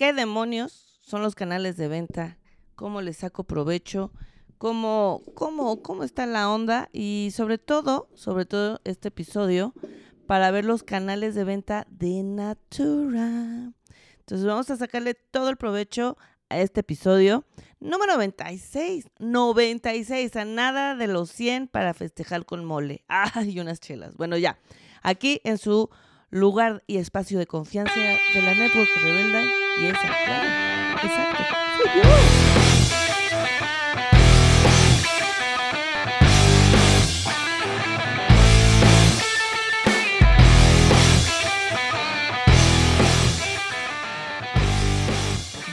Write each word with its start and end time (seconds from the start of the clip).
¿Qué 0.00 0.14
demonios 0.14 0.98
son 1.02 1.20
los 1.20 1.34
canales 1.34 1.76
de 1.76 1.86
venta? 1.86 2.38
¿Cómo 2.74 3.02
les 3.02 3.18
saco 3.18 3.44
provecho? 3.44 4.14
¿Cómo, 4.56 5.22
cómo, 5.34 5.82
cómo 5.82 6.04
está 6.04 6.24
la 6.24 6.48
onda? 6.50 6.88
Y 6.90 7.28
sobre 7.34 7.58
todo, 7.58 8.08
sobre 8.14 8.46
todo 8.46 8.80
este 8.84 9.08
episodio, 9.08 9.74
para 10.26 10.50
ver 10.52 10.64
los 10.64 10.84
canales 10.84 11.34
de 11.34 11.44
venta 11.44 11.86
de 11.90 12.22
Natura. 12.22 13.74
Entonces 14.20 14.46
vamos 14.46 14.70
a 14.70 14.78
sacarle 14.78 15.12
todo 15.12 15.50
el 15.50 15.58
provecho 15.58 16.16
a 16.48 16.60
este 16.60 16.80
episodio 16.80 17.44
número 17.78 18.14
96. 18.14 19.04
96, 19.18 20.34
a 20.34 20.46
nada 20.46 20.94
de 20.94 21.08
los 21.08 21.30
100 21.30 21.68
para 21.68 21.92
festejar 21.92 22.46
con 22.46 22.64
mole. 22.64 23.04
¡Ay, 23.08 23.60
unas 23.60 23.80
chelas! 23.80 24.16
Bueno, 24.16 24.38
ya. 24.38 24.58
Aquí 25.02 25.42
en 25.44 25.58
su 25.58 25.90
lugar 26.30 26.84
y 26.86 26.96
espacio 26.96 27.38
de 27.38 27.46
confianza 27.46 28.00
de 28.00 28.40
la 28.40 28.54
Network 28.54 28.88
Rebelde. 29.02 29.59
Y 29.78 29.86
esa, 29.86 30.00
claro, 30.24 30.48
exacto, 31.02 31.44
soy 31.76 31.90
yo. 31.96 32.02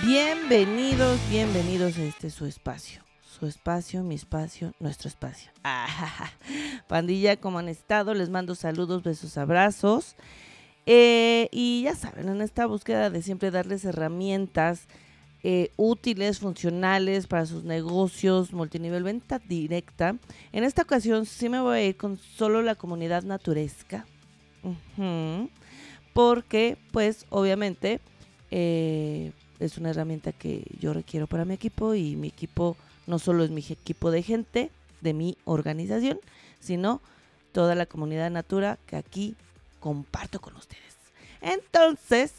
Bienvenidos, 0.04 1.20
bienvenidos 1.29 1.98
a 1.98 2.04
este 2.04 2.29
su 2.29 2.45
espacio. 2.45 3.02
Su 3.21 3.45
espacio, 3.45 4.04
mi 4.04 4.16
espacio, 4.16 4.73
nuestro 4.79 5.09
espacio. 5.09 5.52
Pandilla, 6.88 7.38
¿cómo 7.38 7.59
han 7.59 7.68
estado? 7.68 8.13
Les 8.13 8.29
mando 8.29 8.55
saludos, 8.55 9.04
besos, 9.04 9.38
abrazos. 9.38 10.16
Eh, 10.90 11.50
y 11.52 11.82
ya 11.84 11.96
saben, 11.96 12.30
en 12.30 12.41
esta 12.41 12.66
búsqueda 12.66 13.09
de 13.09 13.22
siempre 13.22 13.52
darles 13.52 13.84
herramientas 13.84 14.88
eh, 15.44 15.72
útiles, 15.76 16.40
funcionales 16.40 17.27
para 17.27 17.46
sus 17.46 17.66
negocios, 17.66 18.54
multinivel 18.54 19.04
venta 19.04 19.38
directa. 19.40 20.16
En 20.54 20.63
esta 20.63 20.84
ocasión 20.84 21.26
sí 21.26 21.49
me 21.49 21.60
voy 21.60 21.77
a 21.77 21.84
ir 21.84 21.98
con 21.98 22.18
solo 22.18 22.62
la 22.62 22.76
comunidad 22.76 23.24
naturesca. 23.24 24.07
porque, 26.13 26.77
pues, 26.91 27.26
obviamente, 27.29 27.99
eh, 28.49 29.34
es 29.60 29.77
una 29.77 29.90
herramienta 29.90 30.32
que 30.32 30.63
yo 30.79 30.94
requiero 30.94 31.27
para 31.27 31.44
mi 31.44 31.54
equipo 31.54 31.96
y 31.96 32.16
mi 32.16 32.29
equipo 32.29 32.77
no 33.07 33.20
solo 33.20 33.44
es 33.44 33.51
mi 33.51 33.60
equipo 33.60 34.10
de 34.10 34.24
gente 34.24 34.72
de 35.01 35.13
mi 35.13 35.38
organización, 35.44 36.20
sino 36.60 37.01
toda 37.51 37.76
la 37.76 37.85
comunidad 37.85 38.32
Natura 38.32 38.79
que 38.85 38.96
aquí 38.96 39.35
comparto 39.79 40.39
con 40.39 40.55
ustedes. 40.55 40.95
Entonces, 41.41 42.33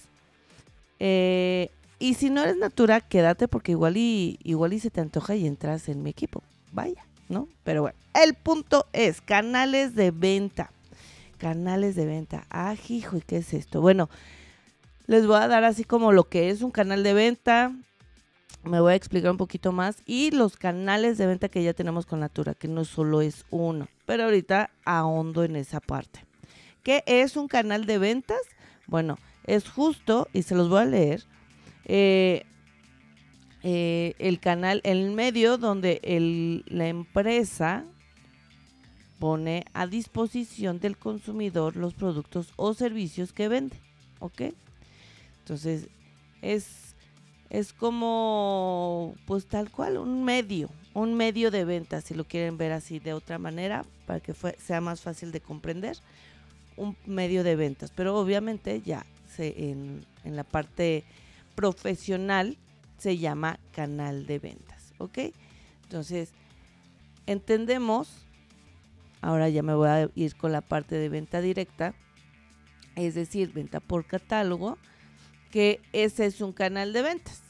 eh, 1.01 1.71
y 1.99 2.15
si 2.15 2.31
no 2.31 2.43
eres 2.43 2.57
Natura, 2.57 3.01
quédate 3.01 3.49
porque 3.49 3.73
igual 3.73 3.97
y, 3.97 4.39
igual 4.43 4.73
y 4.73 4.81
se 4.81 4.91
te 4.91 5.01
antoja 5.01 5.35
y 5.35 5.47
entras 5.47 5.89
en 5.89 6.03
mi 6.03 6.11
equipo. 6.11 6.43
Vaya, 6.73 7.05
¿no? 7.29 7.49
Pero 7.65 7.83
bueno, 7.83 7.99
el 8.15 8.35
punto 8.35 8.87
es 8.93 9.21
canales 9.21 9.95
de 9.95 10.11
venta. 10.11 10.71
Canales 11.39 11.97
de 11.97 12.07
venta. 12.07 12.45
Ah, 12.51 12.75
¿y 12.89 13.05
qué 13.27 13.39
es 13.39 13.55
esto? 13.55 13.81
Bueno, 13.81 14.09
les 15.07 15.27
voy 15.27 15.37
a 15.37 15.49
dar 15.49 15.65
así 15.65 15.85
como 15.85 16.13
lo 16.13 16.25
que 16.25 16.51
es 16.51 16.63
un 16.63 16.71
canal 16.71 17.03
de 17.03 17.15
venta. 17.15 17.73
Me 18.65 18.81
voy 18.81 18.93
a 18.93 18.97
explicar 18.97 19.31
un 19.31 19.37
poquito 19.37 19.73
más. 19.73 20.03
Y 20.05 20.31
los 20.33 20.57
canales 20.57 21.17
de 21.19 21.27
venta 21.27 21.49
que 21.49 21.63
ya 21.63 21.75
tenemos 21.75 22.07
con 22.07 22.21
Natura, 22.21 22.55
que 22.55 22.69
no 22.69 22.85
solo 22.85 23.23
es 23.23 23.45
uno. 23.51 23.89
Pero 24.05 24.25
ahorita 24.25 24.71
ahondo 24.85 25.45
en 25.45 25.57
esa 25.57 25.81
parte. 25.81 26.28
¿Qué 26.89 27.05
es 27.05 27.37
un 27.37 27.49
canal 27.49 27.85
de 27.85 27.99
ventas? 27.99 28.41
Bueno, 28.87 29.19
es 29.45 29.69
justo, 29.69 30.27
y 30.33 30.41
se 30.41 30.55
los 30.55 30.71
voy 30.71 30.81
a 30.81 30.85
leer, 30.87 31.23
eh, 31.85 32.47
eh, 33.63 34.15
el 34.19 34.41
canal, 34.41 34.81
el 34.85 35.11
medio 35.11 35.59
donde 35.59 36.01
la 36.67 36.89
empresa 36.89 37.85
pone 39.19 39.67
a 39.75 39.87
disposición 39.87 40.81
del 40.81 40.97
consumidor 40.97 41.77
los 41.77 41.93
productos 41.93 42.55
o 42.57 42.73
servicios 42.73 43.35
que 43.35 43.49
vende. 43.49 43.77
¿Ok? 44.21 44.55
Entonces, 45.41 45.89
es, 46.41 46.95
es 47.51 47.75
como, 47.75 49.15
pues 49.27 49.45
tal 49.45 49.71
cual, 49.71 49.99
un 49.99 50.25
medio, 50.25 50.71
un 50.95 51.13
medio 51.13 51.51
de 51.51 51.67
venta, 51.67 52.01
si 52.01 52.15
lo 52.15 52.25
quieren 52.25 52.57
ver 52.57 52.73
así 52.73 52.99
de 52.99 53.13
otra 53.13 53.37
manera, 53.37 53.85
para 54.07 54.21
que 54.21 54.33
sea 54.57 54.81
más 54.81 55.03
fácil 55.03 55.33
de 55.33 55.43
comprender, 55.43 55.99
un 56.79 56.97
medio 57.07 57.45
de 57.45 57.57
ventas. 57.57 57.93
Pero 57.95 58.19
obviamente 58.19 58.81
ya 58.83 59.05
se, 59.29 59.71
en, 59.71 60.05
en 60.25 60.37
la 60.37 60.45
parte 60.45 61.05
profesional 61.55 62.57
se 62.99 63.19
llama 63.19 63.59
canal 63.73 64.27
de 64.27 64.39
ventas, 64.39 64.93
¿ok? 64.99 65.19
Entonces, 65.85 66.33
entendemos, 67.27 68.27
ahora 69.21 69.49
ya 69.49 69.63
me 69.63 69.75
voy 69.75 69.89
a 69.89 70.11
ir 70.15 70.37
con 70.37 70.53
la 70.53 70.61
parte 70.61 70.97
de 70.97 71.09
venta 71.09 71.41
directa, 71.41 71.95
es 72.97 73.15
decir, 73.15 73.53
venta 73.53 73.81
por 73.81 74.07
catálogo, 74.07 74.79
que 75.51 75.81
ese 75.93 76.27
es 76.27 76.41
un 76.41 76.53
canal 76.53 76.93
de 76.93 77.03
ventas. 77.03 77.43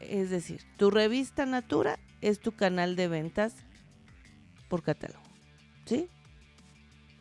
Es 0.00 0.30
decir, 0.30 0.62
tu 0.76 0.90
revista 0.90 1.46
Natura 1.46 1.98
es 2.20 2.40
tu 2.40 2.52
canal 2.52 2.96
de 2.96 3.08
ventas 3.08 3.54
por 4.68 4.82
catálogo. 4.82 5.22
¿Sí? 5.86 6.08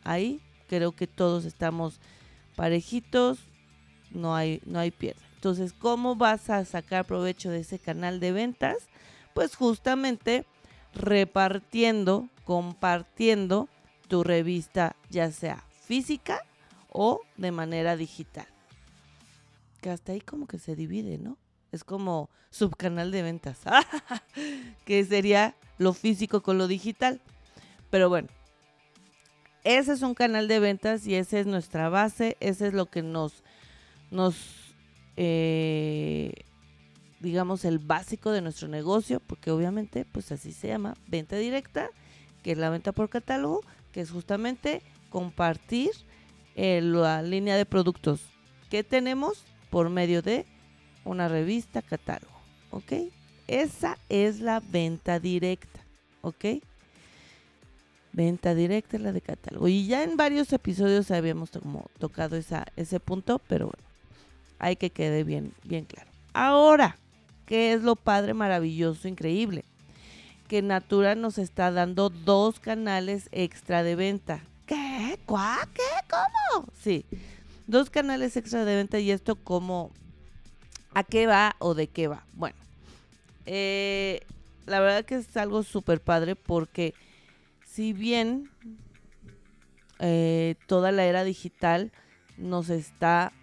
Ahí 0.04 0.42
creo 0.68 0.92
que 0.94 1.08
todos 1.08 1.46
estamos 1.46 2.00
parejitos, 2.56 3.40
no 4.12 4.36
hay, 4.36 4.62
no 4.66 4.80
hay 4.80 4.92
pierde. 4.92 5.22
Entonces, 5.36 5.74
¿cómo 5.74 6.16
vas 6.16 6.50
a 6.50 6.66
sacar 6.66 7.06
provecho 7.06 7.50
de 7.50 7.60
ese 7.60 7.80
canal 7.80 8.20
de 8.20 8.32
ventas? 8.32 8.78
Pues 9.34 9.56
justamente 9.56 10.46
repartiendo, 10.94 12.30
compartiendo 12.46 13.68
tu 14.08 14.24
revista, 14.24 14.96
ya 15.10 15.32
sea 15.32 15.64
física 15.86 16.42
o 16.90 17.22
de 17.38 17.52
manera 17.52 17.96
digital 17.98 18.48
hasta 19.90 20.12
ahí 20.12 20.22
como 20.22 20.48
que 20.48 20.60
se 20.60 20.76
divide, 20.76 21.18
¿no? 21.18 21.38
Es 21.72 21.84
como 21.84 22.30
subcanal 22.50 23.12
de 23.12 23.22
ventas, 23.22 23.60
que 24.86 25.04
sería 25.04 25.56
lo 25.78 25.94
físico 25.94 26.42
con 26.42 26.58
lo 26.58 26.68
digital. 26.68 27.22
Pero 27.90 28.10
bueno, 28.10 28.30
ese 29.66 29.94
es 29.94 30.04
un 30.04 30.14
canal 30.14 30.48
de 30.48 30.60
ventas 30.60 31.06
y 31.08 31.16
esa 31.16 31.40
es 31.40 31.48
nuestra 31.48 31.90
base, 31.90 32.38
ese 32.40 32.68
es 32.68 32.74
lo 32.74 32.86
que 32.86 33.02
nos, 33.02 33.44
nos 34.12 34.36
eh, 35.18 36.32
digamos, 37.20 37.66
el 37.66 37.80
básico 37.80 38.32
de 38.32 38.42
nuestro 38.42 38.68
negocio, 38.68 39.20
porque 39.20 39.50
obviamente, 39.50 40.06
pues 40.06 40.32
así 40.32 40.52
se 40.52 40.68
llama, 40.68 40.94
venta 41.08 41.36
directa, 41.38 41.90
que 42.44 42.52
es 42.52 42.60
la 42.60 42.70
venta 42.70 42.92
por 42.92 43.10
catálogo, 43.10 43.62
que 43.92 44.02
es 44.02 44.12
justamente 44.12 44.84
compartir 45.10 45.90
eh, 46.56 46.82
la 46.82 47.24
línea 47.24 47.58
de 47.58 47.66
productos 47.66 48.22
que 48.70 48.84
tenemos 48.84 49.46
por 49.72 49.90
medio 49.90 50.22
de 50.22 50.46
una 51.06 51.28
revista 51.28 51.82
catálogo, 51.82 52.40
¿ok? 52.70 52.94
Esa 53.48 53.98
es 54.10 54.42
la 54.42 54.60
venta 54.60 55.20
directa, 55.20 55.80
¿ok? 56.22 56.46
Venta 58.16 58.56
directa 58.56 58.96
es 58.96 59.04
la 59.04 59.12
de 59.12 59.20
catálogo. 59.20 59.68
Y 59.68 59.88
ya 59.88 60.02
en 60.04 60.16
varios 60.16 60.54
episodios 60.54 61.12
habíamos 61.12 61.52
tocado 62.00 62.38
ese 62.38 63.00
punto, 63.02 63.42
pero 63.50 63.66
bueno, 63.66 63.84
hay 64.58 64.78
que 64.78 64.90
quede 64.90 65.26
bien, 65.26 65.52
bien 65.66 65.84
claro. 65.84 66.10
Ahora, 66.32 66.96
¿qué 67.46 67.74
es 67.74 67.84
lo 67.84 67.98
padre, 67.98 68.34
maravilloso, 68.34 69.10
increíble? 69.10 69.66
Que 70.48 70.62
Natura 70.62 71.16
nos 71.16 71.38
está 71.38 71.72
dando 71.72 72.10
dos 72.10 72.62
canales 72.62 73.28
extra 73.34 73.84
de 73.84 73.98
venta. 73.98 74.40
¿Qué? 74.66 75.20
¿Cuá? 75.26 75.68
¿Qué? 75.74 75.82
¿Cómo? 76.10 76.68
Sí 76.82 77.04
Dos 77.68 77.90
canales 77.90 78.38
extra 78.38 78.64
de 78.64 78.76
venta 78.76 78.98
y 79.00 79.12
esto 79.12 79.36
como 79.36 79.92
a 80.94 81.04
qué 81.04 81.28
va 81.28 81.58
o 81.60 81.74
de 81.74 81.88
qué 81.88 82.08
va. 82.08 82.24
Bueno, 82.32 82.56
eh, 83.46 84.22
la 84.68 84.80
verdad 84.80 85.04
que 85.04 85.16
es 85.16 85.36
algo 85.36 85.64
súper 85.64 86.00
padre 86.00 86.38
porque 86.38 86.94
si 87.76 87.92
bien 87.92 88.50
eh, 90.00 90.56
toda 90.66 90.94
la 90.94 91.04
era 91.04 91.26
digital 91.26 91.92
nos 92.38 92.70
está 92.70 93.34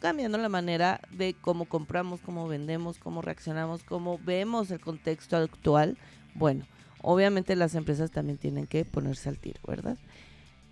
cambiando 0.00 0.38
la 0.38 0.48
manera 0.48 1.02
de 1.10 1.34
cómo 1.34 1.66
compramos, 1.66 2.22
cómo 2.22 2.48
vendemos, 2.48 2.98
cómo 2.98 3.20
reaccionamos, 3.20 3.82
cómo 3.84 4.18
vemos 4.24 4.70
el 4.70 4.80
contexto 4.80 5.36
actual, 5.36 5.98
bueno, 6.34 6.64
obviamente 7.02 7.54
las 7.54 7.74
empresas 7.74 8.10
también 8.10 8.38
tienen 8.38 8.66
que 8.66 8.86
ponerse 8.86 9.28
al 9.28 9.36
tiro, 9.36 9.60
¿verdad? 9.66 9.98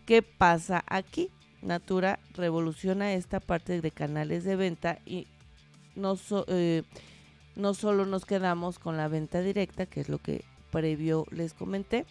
¿Qué 0.06 0.22
pasa 0.22 0.82
aquí? 0.86 1.28
Natura 1.60 2.20
revoluciona 2.32 3.12
esta 3.12 3.38
parte 3.38 3.82
de 3.82 3.90
canales 3.90 4.44
de 4.44 4.56
venta 4.56 4.98
y 5.04 5.26
no, 5.94 6.18
eh, 6.46 6.84
no 7.54 7.74
solo 7.74 8.06
nos 8.06 8.24
quedamos 8.24 8.78
con 8.78 8.96
la 8.96 9.08
venta 9.08 9.42
directa, 9.42 9.84
que 9.84 10.00
es 10.00 10.08
lo 10.08 10.16
que 10.16 10.42
previo 10.70 11.26
les 11.30 11.52
comenté, 11.52 12.06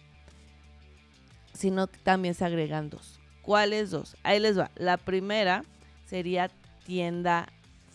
sino 1.52 1.86
que 1.86 1.98
también 1.98 2.34
se 2.34 2.44
agregan 2.44 2.90
dos. 2.90 3.20
¿Cuáles 3.42 3.90
dos? 3.90 4.16
Ahí 4.22 4.38
les 4.40 4.58
va. 4.58 4.70
La 4.76 4.96
primera 4.96 5.64
sería 6.06 6.50
tienda 6.84 7.48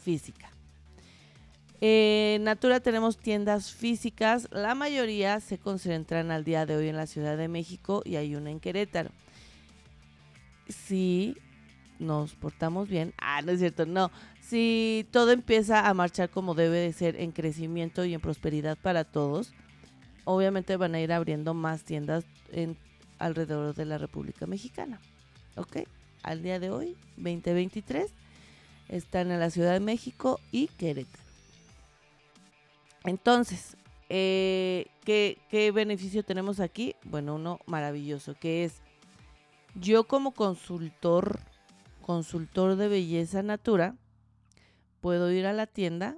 física. 0.04 0.50
En 1.82 2.46
Natura 2.46 2.80
tenemos 2.80 3.18
tiendas 3.18 3.72
físicas, 3.72 4.48
la 4.52 4.76
mayoría 4.76 5.40
se 5.42 5.58
concentran 5.58 6.32
al 6.32 6.46
día 6.46 6.66
de 6.66 6.78
hoy 6.78 6.88
en 6.88 6.96
la 6.96 7.06
Ciudad 7.06 7.38
de 7.38 7.50
México 7.50 8.02
y 8.06 8.16
hay 8.16 8.36
una 8.36 8.50
en 8.50 8.60
Querétaro. 8.60 9.12
Si 10.70 11.38
nos 12.00 12.34
portamos 12.34 12.88
bien, 12.88 13.14
ah, 13.18 13.42
no 13.42 13.52
es 13.52 13.60
cierto, 13.60 13.86
no, 13.86 14.10
si 14.42 15.06
todo 15.12 15.32
empieza 15.32 15.88
a 15.88 15.94
marchar 15.94 16.30
como 16.30 16.56
debe 16.56 16.80
de 16.80 16.94
ser 16.94 17.18
en 17.18 17.32
crecimiento 17.32 18.06
y 18.06 18.14
en 18.14 18.22
prosperidad 18.22 18.78
para 18.82 19.04
todos, 19.04 19.54
obviamente 20.24 20.78
van 20.78 20.96
a 20.96 21.02
ir 21.02 21.12
abriendo 21.12 21.54
más 21.54 21.84
tiendas 21.84 22.24
en 22.52 22.78
alrededor 23.20 23.76
de 23.76 23.86
la 23.86 23.98
República 23.98 24.46
Mexicana. 24.46 25.00
¿Ok? 25.56 25.78
Al 26.24 26.42
día 26.42 26.60
de 26.60 26.72
hoy, 26.72 26.98
2023, 27.18 28.12
están 28.90 29.32
en 29.32 29.40
la 29.40 29.50
Ciudad 29.50 29.74
de 29.74 29.80
México 29.80 30.40
y 30.52 30.68
Querétaro. 30.68 31.24
Entonces, 33.04 33.78
eh, 34.10 34.88
¿qué, 35.04 35.38
¿qué 35.50 35.72
beneficio 35.72 36.24
tenemos 36.24 36.60
aquí? 36.60 36.96
Bueno, 37.04 37.36
uno 37.36 37.60
maravilloso, 37.66 38.36
que 38.40 38.64
es 38.64 38.82
yo 39.76 40.06
como 40.06 40.32
consultor, 40.32 41.40
consultor 42.02 42.76
de 42.76 42.88
belleza 42.88 43.44
natura, 43.44 43.96
puedo 45.02 45.32
ir 45.32 45.46
a 45.46 45.54
la 45.54 45.68
tienda 45.68 46.18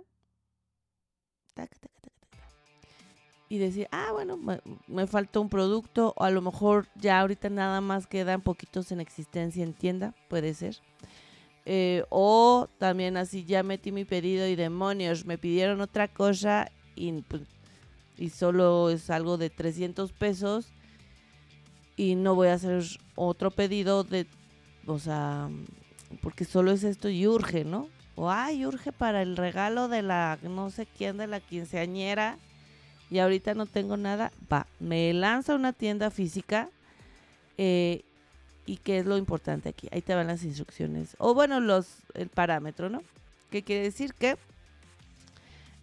y 3.49 3.57
decir, 3.59 3.87
ah, 3.91 4.09
bueno, 4.11 4.37
me, 4.87 5.07
faltó 5.07 5.41
un 5.41 5.49
producto, 5.49 6.13
o 6.17 6.23
a 6.23 6.31
lo 6.31 6.41
mejor 6.41 6.87
ya 6.95 7.19
ahorita 7.21 7.49
nada 7.49 7.79
más 7.79 8.07
quedan 8.07 8.41
poquitos 8.41 8.91
en 8.91 8.99
existencia 8.99 9.63
en 9.63 9.73
tienda, 9.73 10.13
puede 10.27 10.53
ser. 10.53 10.77
Eh, 11.65 12.03
o 12.09 12.67
también 12.77 13.17
así 13.17 13.45
ya 13.45 13.63
metí 13.63 13.91
mi 13.91 14.05
pedido 14.05 14.47
y 14.47 14.55
demonios, 14.55 15.25
me 15.25 15.37
pidieron 15.37 15.81
otra 15.81 16.07
cosa 16.07 16.71
y, 16.95 17.21
pues, 17.23 17.43
y 18.17 18.29
solo 18.29 18.89
es 18.89 19.09
algo 19.09 19.37
de 19.37 19.49
300 19.49 20.11
pesos 20.11 20.73
y 21.95 22.15
no 22.15 22.35
voy 22.35 22.49
a 22.49 22.53
hacer 22.53 22.83
otro 23.15 23.51
pedido 23.51 24.03
de, 24.03 24.27
o 24.85 24.99
sea, 24.99 25.49
porque 26.21 26.45
solo 26.45 26.71
es 26.71 26.83
esto 26.83 27.09
y 27.09 27.27
urge, 27.27 27.63
¿no? 27.63 27.89
O 28.15 28.29
ay, 28.31 28.65
urge 28.65 28.91
para 28.91 29.21
el 29.21 29.37
regalo 29.37 29.87
de 29.87 30.01
la 30.01 30.39
no 30.41 30.69
sé 30.69 30.85
quién, 30.85 31.17
de 31.17 31.27
la 31.27 31.39
quinceañera 31.39 32.39
y 33.09 33.19
ahorita 33.19 33.53
no 33.53 33.65
tengo 33.65 33.97
nada, 33.97 34.31
va, 34.51 34.67
me 34.79 35.13
lanza 35.13 35.55
una 35.55 35.73
tienda 35.73 36.11
física 36.11 36.69
eh, 37.57 38.03
y 38.65 38.77
qué 38.77 38.99
es 38.99 39.05
lo 39.05 39.17
importante 39.17 39.69
aquí. 39.69 39.87
Ahí 39.91 40.01
te 40.01 40.13
van 40.13 40.27
las 40.27 40.43
instrucciones. 40.43 41.15
O 41.19 41.33
bueno, 41.33 41.59
los 41.59 41.87
el 42.13 42.29
parámetro, 42.29 42.89
¿no? 42.89 43.01
¿Qué 43.49 43.63
quiere 43.63 43.83
decir? 43.83 44.13
Que 44.13 44.37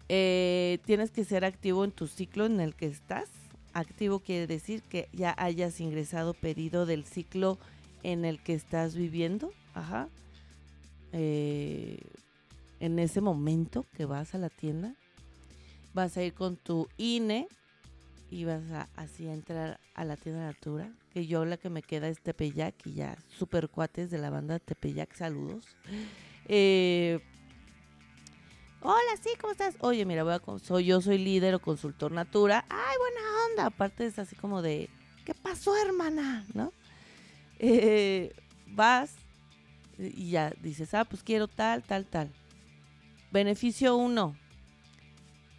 eh, 0.07 0.77
tienes 0.85 1.09
que 1.09 1.23
ser 1.23 1.45
activo 1.45 1.83
en 1.83 1.91
tu 1.91 2.07
ciclo 2.07 2.45
en 2.45 2.59
el 2.59 2.75
que 2.75 2.85
estás. 2.85 3.29
Activo 3.73 4.19
quiere 4.19 4.45
decir 4.45 4.83
que 4.83 5.09
ya 5.11 5.33
hayas 5.37 5.81
ingresado 5.81 6.33
pedido 6.33 6.85
del 6.85 7.05
ciclo 7.05 7.57
en 8.03 8.23
el 8.23 8.39
que 8.39 8.53
estás 8.53 8.95
viviendo. 8.95 9.51
Ajá. 9.73 10.07
Eh, 11.11 11.99
en 12.79 12.99
ese 12.99 13.19
momento 13.19 13.85
que 13.97 14.05
vas 14.05 14.35
a 14.35 14.37
la 14.37 14.49
tienda 14.49 14.93
vas 15.95 16.17
a 16.17 16.23
ir 16.23 16.33
con 16.33 16.57
tu 16.57 16.87
INE 16.97 17.47
y 18.29 18.43
vas 18.43 18.69
a 18.71 18.89
así 18.97 19.27
entrar 19.27 19.79
a 19.95 20.03
la 20.03 20.17
tienda 20.17 20.45
Natura. 20.45 20.91
Que 21.13 21.25
yo 21.25 21.45
la 21.45 21.55
que 21.55 21.69
me 21.69 21.81
queda 21.81 22.09
es 22.09 22.19
Tepeyac 22.19 22.75
y 22.85 22.95
ya 22.95 23.17
super 23.39 23.69
cuates 23.69 24.11
de 24.11 24.17
la 24.17 24.29
banda 24.29 24.59
Tepeyac, 24.59 25.15
saludos. 25.15 25.65
Eh, 26.47 27.19
hola, 28.81 29.17
sí, 29.23 29.29
¿cómo 29.39 29.53
estás? 29.53 29.75
Oye, 29.79 30.05
mira, 30.05 30.23
voy 30.25 30.33
a, 30.33 30.59
soy, 30.59 30.85
yo 30.85 30.99
soy 30.99 31.17
líder 31.17 31.55
o 31.55 31.61
consultor 31.61 32.11
Natura. 32.11 32.65
Ay, 32.69 32.97
buena 32.99 33.21
onda. 33.49 33.65
Aparte 33.67 34.05
es 34.05 34.19
así 34.19 34.35
como 34.35 34.61
de, 34.61 34.89
¿qué 35.23 35.33
pasó, 35.33 35.77
hermana? 35.77 36.45
¿No? 36.53 36.73
Eh, 37.57 38.35
vas 38.67 39.15
y 39.97 40.31
ya 40.31 40.51
dices, 40.61 40.93
ah, 40.93 41.05
pues 41.05 41.23
quiero 41.23 41.47
tal, 41.47 41.83
tal, 41.83 42.05
tal. 42.05 42.33
Beneficio 43.31 43.95
1 43.95 44.44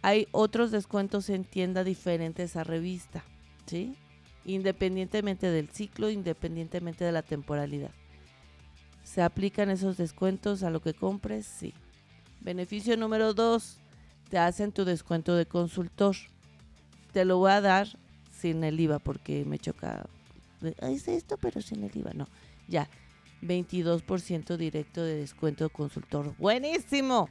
hay 0.07 0.25
otros 0.31 0.71
descuentos 0.71 1.29
en 1.29 1.43
tienda 1.43 1.83
diferentes 1.83 2.55
a 2.55 2.63
revista, 2.63 3.25
¿sí? 3.65 3.97
Independientemente 4.45 5.51
del 5.51 5.67
ciclo, 5.67 6.09
independientemente 6.09 7.03
de 7.03 7.11
la 7.11 7.23
temporalidad. 7.23 7.91
¿Se 9.03 9.21
aplican 9.21 9.69
esos 9.69 9.97
descuentos 9.97 10.63
a 10.63 10.69
lo 10.69 10.81
que 10.81 10.93
compres? 10.93 11.45
Sí. 11.45 11.73
Beneficio 12.39 12.95
número 12.95 13.33
dos, 13.33 13.79
te 14.29 14.37
hacen 14.37 14.71
tu 14.71 14.85
descuento 14.85 15.35
de 15.35 15.45
consultor. 15.45 16.15
Te 17.11 17.25
lo 17.25 17.39
voy 17.39 17.51
a 17.51 17.59
dar 17.59 17.89
sin 18.31 18.63
el 18.63 18.79
IVA 18.79 18.99
porque 18.99 19.43
me 19.43 19.59
choca. 19.59 20.07
Es 20.77 21.09
esto, 21.09 21.35
pero 21.35 21.61
sin 21.61 21.83
el 21.83 21.91
IVA. 21.93 22.13
No, 22.13 22.29
ya. 22.69 22.87
22% 23.41 24.55
directo 24.55 25.03
de 25.03 25.17
descuento 25.17 25.65
de 25.65 25.69
consultor. 25.69 26.33
Buenísimo. 26.37 27.29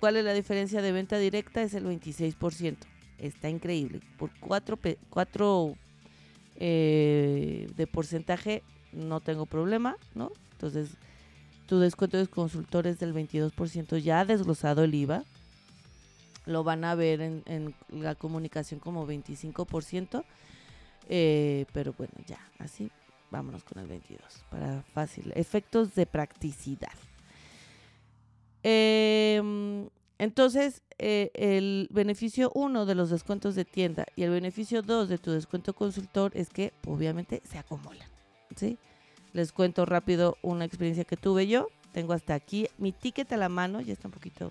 ¿Cuál 0.00 0.16
es 0.16 0.24
la 0.24 0.34
diferencia 0.34 0.82
de 0.82 0.92
venta 0.92 1.18
directa? 1.18 1.62
Es 1.62 1.74
el 1.74 1.84
26%. 1.84 2.76
Está 3.18 3.48
increíble. 3.48 4.00
Por 4.18 4.30
4, 4.40 4.78
cuatro, 5.08 5.74
eh, 6.56 7.68
de 7.76 7.86
porcentaje 7.86 8.62
no 8.92 9.20
tengo 9.20 9.46
problema, 9.46 9.96
¿no? 10.14 10.32
Entonces, 10.52 10.90
tu 11.66 11.78
descuento 11.78 12.16
de 12.16 12.26
consultores 12.26 12.98
del 12.98 13.14
22% 13.14 13.98
ya 13.98 14.24
desglosado 14.24 14.84
el 14.84 14.94
IVA. 14.94 15.24
Lo 16.46 16.62
van 16.62 16.84
a 16.84 16.94
ver 16.94 17.20
en, 17.20 17.74
la 17.90 18.14
comunicación 18.14 18.80
como 18.80 19.06
25%. 19.06 20.24
Eh, 21.08 21.66
pero 21.72 21.92
bueno, 21.96 22.14
ya, 22.26 22.40
así 22.58 22.90
vámonos 23.30 23.64
con 23.64 23.78
el 23.82 23.88
22 23.88 24.22
para 24.50 24.82
fácil. 24.94 25.32
Efectos 25.34 25.94
de 25.94 26.06
practicidad. 26.06 26.92
Em, 28.68 29.88
entonces, 30.18 30.82
eh, 30.98 31.30
el 31.34 31.86
beneficio 31.92 32.50
1 32.52 32.84
de 32.84 32.96
los 32.96 33.10
descuentos 33.10 33.54
de 33.54 33.64
tienda 33.64 34.06
y 34.16 34.24
el 34.24 34.30
beneficio 34.30 34.82
2 34.82 35.08
de 35.08 35.18
tu 35.18 35.30
descuento 35.30 35.72
consultor 35.72 36.32
es 36.34 36.48
que 36.48 36.72
obviamente 36.84 37.42
se 37.44 37.58
acumulan. 37.58 38.08
¿sí? 38.56 38.76
Les 39.32 39.52
cuento 39.52 39.86
rápido 39.86 40.36
una 40.42 40.64
experiencia 40.64 41.04
que 41.04 41.16
tuve 41.16 41.46
yo. 41.46 41.68
Tengo 41.92 42.12
hasta 42.12 42.34
aquí 42.34 42.66
mi 42.76 42.90
ticket 42.90 43.30
a 43.32 43.36
la 43.36 43.48
mano, 43.48 43.80
ya 43.80 43.92
está 43.92 44.08
un 44.08 44.12
poquito 44.12 44.48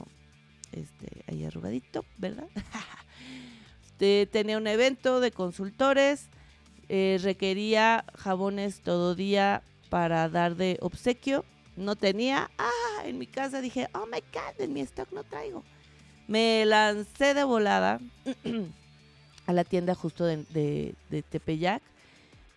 este, 0.71 1.25
ahí 1.27 1.43
arrugadito, 1.43 2.05
¿verdad? 2.17 2.47
tenía 4.31 4.57
un 4.57 4.67
evento 4.67 5.19
de 5.19 5.31
consultores, 5.31 6.29
eh, 6.87 7.19
requería 7.21 8.05
jabones 8.15 8.79
todo 8.79 9.13
día 9.13 9.61
para 9.89 10.29
dar 10.29 10.55
de 10.55 10.77
obsequio 10.79 11.43
no 11.75 11.95
tenía. 11.95 12.49
Ah, 12.57 13.03
en 13.05 13.17
mi 13.17 13.27
casa 13.27 13.61
dije, 13.61 13.87
oh 13.93 14.05
my 14.05 14.21
god, 14.33 14.59
en 14.59 14.73
mi 14.73 14.81
stock 14.81 15.11
no 15.11 15.23
traigo. 15.23 15.63
Me 16.27 16.65
lancé 16.65 17.33
de 17.33 17.43
volada 17.43 17.99
a 19.45 19.53
la 19.53 19.63
tienda 19.63 19.93
justo 19.95 20.25
de, 20.25 20.95
Tepeyac 21.29 21.83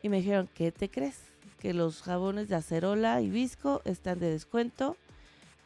y 0.02 0.08
me 0.08 0.18
dijeron, 0.18 0.48
¿qué 0.54 0.72
te 0.72 0.88
crees? 0.88 1.18
Que 1.60 1.74
los 1.74 2.02
jabones 2.02 2.48
de 2.48 2.54
acerola 2.54 3.20
y 3.20 3.28
visco 3.28 3.82
están 3.84 4.20
de 4.20 4.30
descuento 4.30 4.96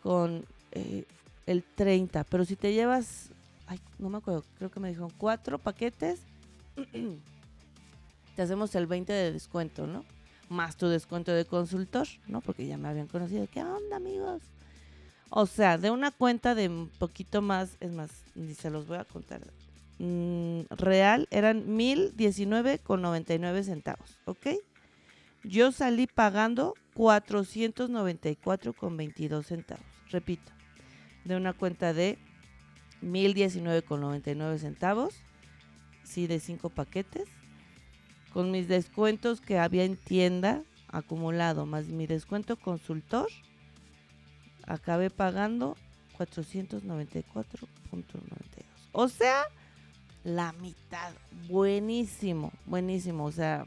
con 0.02 0.44
eh, 0.72 1.04
el 1.46 1.62
30. 1.62 2.24
Pero 2.24 2.44
si 2.44 2.56
te 2.56 2.72
llevas, 2.72 3.30
ay, 3.66 3.78
no 3.98 4.08
me 4.08 4.18
acuerdo, 4.18 4.44
creo 4.58 4.70
que 4.70 4.80
me 4.80 4.88
dijeron 4.88 5.12
cuatro 5.16 5.58
paquetes, 5.58 6.20
te 8.36 8.42
hacemos 8.42 8.74
el 8.74 8.86
20 8.86 9.12
de 9.12 9.32
descuento, 9.32 9.86
¿no? 9.86 10.04
Más 10.52 10.76
tu 10.76 10.86
descuento 10.86 11.32
de 11.32 11.44
consultor, 11.44 12.06
¿no? 12.28 12.40
Porque 12.40 12.66
ya 12.66 12.78
me 12.78 12.88
habían 12.88 13.08
conocido. 13.08 13.46
¿Qué 13.50 13.62
onda, 13.62 13.96
amigos? 13.96 14.42
O 15.30 15.46
sea, 15.46 15.78
de 15.78 15.90
una 15.90 16.10
cuenta 16.10 16.54
de 16.54 16.68
un 16.68 16.88
poquito 16.88 17.42
más, 17.42 17.76
es 17.80 17.90
más, 17.90 18.10
ni 18.34 18.54
se 18.54 18.70
los 18.70 18.86
voy 18.86 18.98
a 18.98 19.04
contar. 19.04 19.40
Mm, 19.98 20.62
real 20.70 21.26
eran 21.30 21.74
mil 21.74 22.16
diecinueve 22.16 22.78
con 22.78 23.02
99 23.02 23.64
centavos, 23.64 24.18
¿ok? 24.26 24.48
Yo 25.42 25.72
salí 25.72 26.06
pagando 26.06 26.74
494 26.94 28.72
con 28.74 28.96
22 28.96 29.46
centavos. 29.46 29.86
Repito, 30.10 30.52
de 31.24 31.36
una 31.36 31.52
cuenta 31.52 31.92
de 31.92 32.18
mil 33.00 33.34
diecinueve 33.34 33.82
con 33.82 34.00
99 34.00 34.58
centavos, 34.58 35.14
sí, 36.04 36.26
de 36.26 36.40
cinco 36.40 36.68
paquetes 36.68 37.28
con 38.32 38.50
mis 38.50 38.68
descuentos 38.68 39.40
que 39.40 39.58
había 39.58 39.84
en 39.84 39.96
tienda 39.96 40.62
acumulado, 40.88 41.66
más 41.66 41.86
mi 41.86 42.06
descuento 42.06 42.56
consultor, 42.56 43.28
acabé 44.66 45.10
pagando 45.10 45.76
494.92. 46.18 47.42
O 48.92 49.08
sea, 49.08 49.44
la 50.24 50.52
mitad. 50.52 51.12
Buenísimo, 51.48 52.52
buenísimo. 52.66 53.24
O 53.24 53.32
sea, 53.32 53.66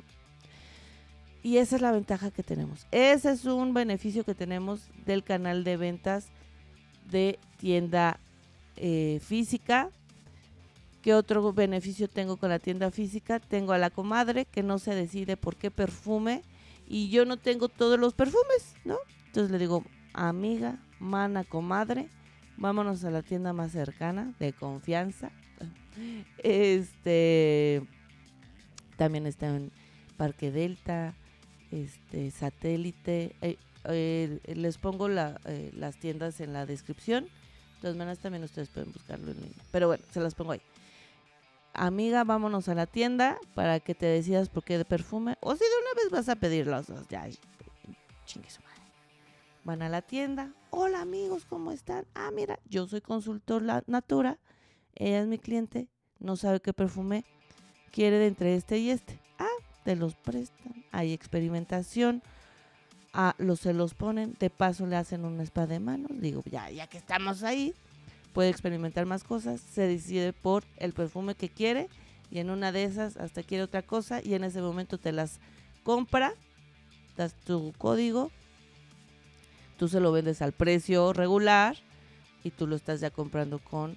y 1.43 1.57
esa 1.57 1.75
es 1.75 1.81
la 1.81 1.91
ventaja 1.91 2.31
que 2.31 2.43
tenemos. 2.43 2.87
Ese 2.91 3.31
es 3.31 3.45
un 3.45 3.73
beneficio 3.73 4.23
que 4.23 4.35
tenemos 4.35 4.89
del 5.05 5.23
canal 5.23 5.63
de 5.63 5.77
ventas 5.77 6.27
de 7.11 7.39
tienda 7.57 8.19
eh, 8.77 9.19
física. 9.23 9.89
¿Qué 11.05 11.13
otro 11.13 11.53
beneficio 11.53 12.07
tengo 12.07 12.35
con 12.37 12.49
la 12.49 12.57
tienda 12.57 12.89
física? 12.89 13.39
Tengo 13.39 13.73
a 13.73 13.77
la 13.77 13.91
comadre 13.91 14.45
que 14.45 14.63
no 14.63 14.79
se 14.79 14.95
decide 14.95 15.37
por 15.37 15.55
qué 15.55 15.69
perfume 15.69 16.41
y 16.87 17.09
yo 17.09 17.25
no 17.25 17.37
tengo 17.37 17.69
todos 17.69 17.99
los 17.99 18.15
perfumes, 18.15 18.73
¿no? 18.85 18.97
Entonces 19.27 19.51
le 19.51 19.59
digo, 19.59 19.83
amiga, 20.13 20.79
mana, 20.99 21.43
comadre, 21.43 22.09
vámonos 22.57 23.03
a 23.03 23.11
la 23.11 23.21
tienda 23.21 23.53
más 23.53 23.71
cercana, 23.71 24.33
de 24.39 24.51
confianza. 24.53 25.29
Este 26.39 27.83
también 28.97 29.27
está 29.27 29.55
en 29.55 29.71
Parque 30.17 30.49
Delta, 30.49 31.13
este 31.69 32.31
satélite. 32.31 33.35
Eh, 33.43 33.57
eh, 33.89 34.39
les 34.55 34.79
pongo 34.79 35.07
eh, 35.07 35.71
las 35.75 35.97
tiendas 35.97 36.41
en 36.41 36.51
la 36.51 36.65
descripción. 36.65 37.25
De 37.25 37.81
todas 37.81 37.95
maneras, 37.95 38.17
también 38.17 38.43
ustedes 38.43 38.69
pueden 38.69 38.91
buscarlo 38.91 39.29
en 39.29 39.37
línea. 39.37 39.63
Pero 39.71 39.85
bueno, 39.85 40.03
se 40.11 40.19
las 40.19 40.33
pongo 40.33 40.53
ahí. 40.53 40.61
Amiga, 41.77 42.23
vámonos 42.23 42.69
a 42.69 42.75
la 42.75 42.85
tienda 42.85 43.37
para 43.53 43.79
que 43.79 43.93
te 43.93 44.05
decidas 44.05 44.49
por 44.49 44.63
qué 44.63 44.77
de 44.77 44.85
perfume. 44.85 45.37
O 45.41 45.53
si 45.53 45.59
de 45.59 45.65
una 45.65 46.01
vez 46.01 46.11
vas 46.11 46.29
a 46.29 46.35
pedir 46.35 46.67
los 46.67 46.87
dos. 46.87 47.07
Ya, 47.09 47.27
chingue 48.25 48.49
su 48.49 48.61
madre. 48.61 48.81
Van 49.63 49.81
a 49.81 49.89
la 49.89 50.01
tienda. 50.01 50.53
Hola 50.69 51.01
amigos, 51.01 51.45
¿cómo 51.45 51.71
están? 51.71 52.05
Ah, 52.15 52.31
mira, 52.33 52.59
yo 52.69 52.87
soy 52.87 53.01
consultor 53.01 53.61
la 53.61 53.83
Natura. 53.87 54.39
Ella 54.95 55.21
es 55.21 55.27
mi 55.27 55.37
cliente. 55.37 55.89
No 56.19 56.37
sabe 56.37 56.61
qué 56.61 56.71
perfume 56.71 57.25
quiere 57.91 58.19
de 58.19 58.27
entre 58.27 58.55
este 58.55 58.77
y 58.77 58.89
este. 58.89 59.19
Ah, 59.37 59.47
te 59.83 59.95
los 59.95 60.15
prestan. 60.15 60.85
Hay 60.91 61.11
experimentación 61.11 62.23
los 63.37 63.61
se 63.61 63.73
los 63.73 63.93
ponen, 63.93 64.35
de 64.39 64.49
paso 64.49 64.85
le 64.85 64.95
hacen 64.95 65.25
un 65.25 65.39
spa 65.41 65.67
de 65.67 65.79
manos, 65.79 66.11
digo, 66.19 66.43
ya, 66.45 66.69
ya 66.69 66.87
que 66.87 66.97
estamos 66.97 67.43
ahí, 67.43 67.73
puede 68.35 68.49
experimentar 68.49 69.05
más 69.05 69.23
cosas, 69.23 69.61
se 69.61 69.87
decide 69.87 70.33
por 70.33 70.65
el 70.75 70.91
perfume 70.91 71.35
que 71.35 71.47
quiere 71.47 71.87
y 72.29 72.39
en 72.39 72.49
una 72.49 72.73
de 72.73 72.83
esas 72.83 73.15
hasta 73.15 73.43
quiere 73.43 73.63
otra 73.63 73.81
cosa 73.81 74.21
y 74.21 74.33
en 74.33 74.43
ese 74.43 74.61
momento 74.61 74.97
te 74.97 75.13
las 75.13 75.39
compra, 75.83 76.33
das 77.15 77.33
tu 77.33 77.73
código, 77.77 78.31
tú 79.77 79.87
se 79.87 80.01
lo 80.01 80.11
vendes 80.11 80.41
al 80.41 80.51
precio 80.51 81.13
regular 81.13 81.77
y 82.43 82.51
tú 82.51 82.67
lo 82.67 82.75
estás 82.75 82.99
ya 82.99 83.09
comprando 83.09 83.59
con 83.59 83.95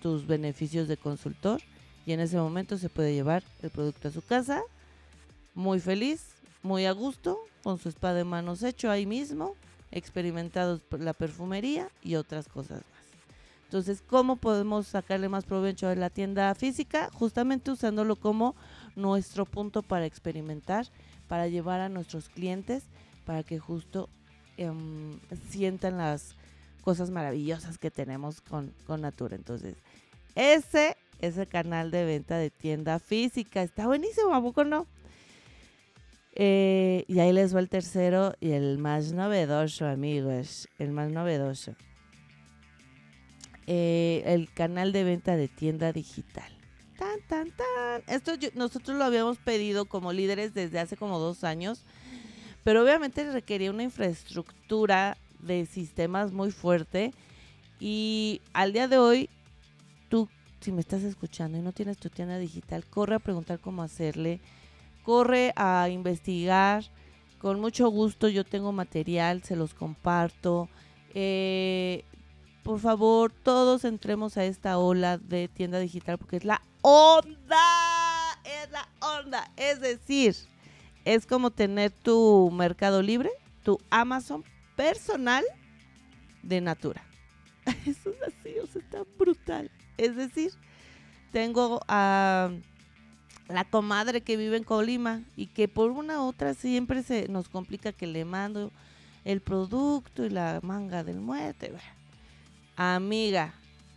tus 0.00 0.24
beneficios 0.24 0.86
de 0.86 0.96
consultor 0.96 1.60
y 2.06 2.12
en 2.12 2.20
ese 2.20 2.36
momento 2.36 2.78
se 2.78 2.90
puede 2.90 3.12
llevar 3.12 3.42
el 3.60 3.70
producto 3.70 4.06
a 4.06 4.12
su 4.12 4.22
casa 4.22 4.62
muy 5.56 5.80
feliz, 5.80 6.28
muy 6.62 6.86
a 6.86 6.92
gusto 6.92 7.40
con 7.64 7.76
su 7.76 7.88
espada 7.88 8.14
de 8.14 8.24
manos 8.24 8.62
hecho 8.62 8.88
ahí 8.88 9.04
mismo, 9.04 9.56
experimentados 9.90 10.80
la 10.96 11.12
perfumería 11.12 11.88
y 12.04 12.14
otras 12.14 12.46
cosas 12.46 12.82
más. 12.92 12.99
Entonces, 13.70 14.02
¿cómo 14.04 14.34
podemos 14.34 14.88
sacarle 14.88 15.28
más 15.28 15.44
provecho 15.44 15.86
a 15.86 15.94
la 15.94 16.10
tienda 16.10 16.52
física? 16.56 17.08
Justamente 17.12 17.70
usándolo 17.70 18.16
como 18.16 18.56
nuestro 18.96 19.46
punto 19.46 19.82
para 19.82 20.06
experimentar, 20.06 20.86
para 21.28 21.46
llevar 21.46 21.80
a 21.80 21.88
nuestros 21.88 22.28
clientes, 22.28 22.82
para 23.24 23.44
que 23.44 23.60
justo 23.60 24.08
em, 24.56 25.20
sientan 25.50 25.98
las 25.98 26.34
cosas 26.82 27.12
maravillosas 27.12 27.78
que 27.78 27.92
tenemos 27.92 28.40
con, 28.40 28.74
con 28.88 29.02
Natura. 29.02 29.36
Entonces, 29.36 29.76
ese 30.34 30.96
es 31.20 31.38
el 31.38 31.46
canal 31.46 31.92
de 31.92 32.04
venta 32.04 32.38
de 32.38 32.50
tienda 32.50 32.98
física. 32.98 33.62
Está 33.62 33.86
buenísimo, 33.86 34.34
¿a 34.34 34.42
poco 34.42 34.64
no? 34.64 34.88
Eh, 36.34 37.04
y 37.06 37.20
ahí 37.20 37.32
les 37.32 37.54
va 37.54 37.60
el 37.60 37.68
tercero 37.68 38.34
y 38.40 38.50
el 38.50 38.78
más 38.78 39.12
novedoso, 39.12 39.86
amigos. 39.86 40.68
El 40.80 40.90
más 40.90 41.12
novedoso. 41.12 41.76
Eh, 43.72 44.24
el 44.26 44.52
canal 44.52 44.90
de 44.90 45.04
venta 45.04 45.36
de 45.36 45.46
tienda 45.46 45.92
digital. 45.92 46.50
Tan, 46.98 47.20
tan, 47.28 47.50
tan. 47.52 48.02
Esto 48.08 48.32
nosotros 48.54 48.98
lo 48.98 49.04
habíamos 49.04 49.38
pedido 49.38 49.84
como 49.84 50.12
líderes 50.12 50.54
desde 50.54 50.80
hace 50.80 50.96
como 50.96 51.20
dos 51.20 51.44
años. 51.44 51.84
Pero 52.64 52.82
obviamente 52.82 53.30
requería 53.30 53.70
una 53.70 53.84
infraestructura 53.84 55.16
de 55.38 55.66
sistemas 55.66 56.32
muy 56.32 56.50
fuerte. 56.50 57.12
Y 57.78 58.40
al 58.52 58.72
día 58.72 58.88
de 58.88 58.98
hoy, 58.98 59.30
tú, 60.08 60.28
si 60.60 60.72
me 60.72 60.80
estás 60.80 61.04
escuchando 61.04 61.56
y 61.56 61.62
no 61.62 61.70
tienes 61.70 61.96
tu 61.96 62.10
tienda 62.10 62.38
digital, 62.38 62.84
corre 62.84 63.14
a 63.14 63.20
preguntar 63.20 63.60
cómo 63.60 63.84
hacerle 63.84 64.40
corre 65.04 65.52
a 65.56 65.88
investigar. 65.88 66.84
Con 67.38 67.60
mucho 67.60 67.88
gusto 67.88 68.28
yo 68.28 68.44
tengo 68.44 68.72
material, 68.72 69.42
se 69.42 69.56
los 69.56 69.74
comparto. 69.74 70.68
Eh, 71.14 72.04
por 72.62 72.78
favor, 72.80 73.32
todos 73.32 73.84
entremos 73.84 74.36
a 74.36 74.44
esta 74.44 74.78
ola 74.78 75.18
de 75.18 75.48
tienda 75.48 75.78
digital 75.78 76.18
porque 76.18 76.36
es 76.36 76.44
la 76.44 76.60
onda, 76.82 77.58
es 78.44 78.70
la 78.70 78.88
onda. 79.00 79.50
Es 79.56 79.80
decir, 79.80 80.36
es 81.04 81.26
como 81.26 81.50
tener 81.50 81.90
tu 81.90 82.50
Mercado 82.52 83.02
Libre, 83.02 83.30
tu 83.62 83.78
Amazon 83.90 84.44
personal 84.76 85.44
de 86.42 86.60
Natura. 86.60 87.04
Eso 87.86 88.10
es 88.10 88.22
así, 88.22 88.58
o 88.62 88.66
sea, 88.66 88.82
está 88.82 89.02
brutal. 89.18 89.70
Es 89.96 90.16
decir, 90.16 90.52
tengo 91.32 91.80
a 91.88 92.50
la 93.48 93.64
comadre 93.64 94.20
que 94.20 94.36
vive 94.36 94.56
en 94.56 94.64
Colima 94.64 95.22
y 95.36 95.46
que 95.46 95.68
por 95.68 95.90
una 95.90 96.22
u 96.22 96.26
otra 96.28 96.54
siempre 96.54 97.02
se 97.02 97.28
nos 97.28 97.48
complica 97.48 97.92
que 97.92 98.06
le 98.06 98.24
mando 98.24 98.70
el 99.24 99.40
producto 99.40 100.24
y 100.24 100.30
la 100.30 100.60
manga 100.62 101.04
del 101.04 101.20
muerte. 101.20 101.72
Amiga, 102.82 103.52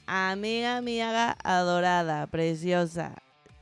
amiga, 0.07 0.75
amiga 0.75 1.37
adorada, 1.41 2.27
preciosa. 2.27 3.15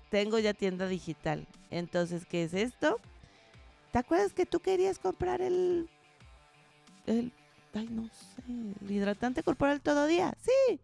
Tengo 0.09 0.39
ya 0.39 0.55
tienda 0.55 0.87
digital. 0.87 1.45
Entonces, 1.69 2.25
¿qué 2.25 2.43
es 2.43 2.55
esto? 2.55 2.99
¿Te 3.91 3.99
acuerdas 3.99 4.33
que 4.33 4.47
tú 4.47 4.61
querías 4.61 4.97
comprar 4.97 5.43
el 5.43 5.87
el 7.05 7.31
ay 7.75 7.87
no 7.91 8.07
sé, 8.07 8.41
el 8.83 8.91
hidratante 8.91 9.43
corporal 9.43 9.79
todo 9.81 10.07
día? 10.07 10.35
Sí. 10.41 10.79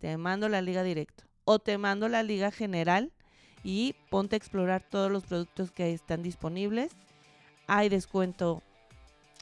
Te 0.00 0.16
mando 0.16 0.48
la 0.48 0.62
liga 0.62 0.82
directo 0.82 1.24
o 1.44 1.58
te 1.58 1.76
mando 1.76 2.08
la 2.08 2.22
liga 2.22 2.50
general 2.50 3.12
y 3.62 3.94
ponte 4.08 4.36
a 4.36 4.38
explorar 4.38 4.84
todos 4.88 5.12
los 5.12 5.24
productos 5.24 5.70
que 5.70 5.92
están 5.92 6.22
disponibles. 6.22 6.92
Hay 7.66 7.90
descuento 7.90 8.62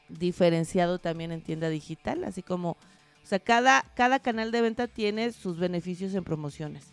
diferenciado 0.09 0.99
también 0.99 1.31
en 1.31 1.41
tienda 1.41 1.69
digital, 1.69 2.25
así 2.25 2.43
como, 2.43 2.77
o 3.25 3.27
sea, 3.27 3.39
cada, 3.39 3.83
cada 3.95 4.19
canal 4.19 4.53
de 4.53 4.61
venta 4.61 4.87
tiene 4.87 5.33
sus 5.33 5.59
beneficios 5.59 6.15
en 6.15 6.25
promociones. 6.25 6.85